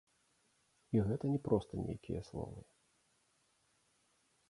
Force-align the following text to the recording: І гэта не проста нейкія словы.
І 0.97 1.03
гэта 1.09 1.25
не 1.35 1.39
проста 1.49 1.73
нейкія 1.85 2.21
словы. 2.33 2.61